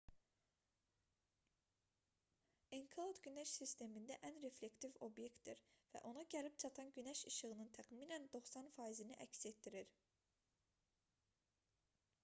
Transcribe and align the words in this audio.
enkelad 2.77 3.19
günəş 3.27 3.51
sistemində 3.59 4.17
ən 4.29 4.39
reflektiv 4.45 4.97
obyektdir 5.09 5.61
və 5.97 6.01
ona 6.13 6.25
gəlib 6.37 6.57
çatan 6.65 6.91
günəş 6.97 7.23
işığının 7.33 7.71
təxminən 7.81 8.27
90 8.39 8.73
faizini 8.79 9.21
əks 9.29 9.47
etdirir 9.53 9.95